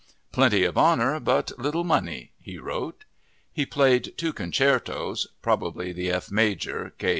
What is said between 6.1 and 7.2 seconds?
major, K.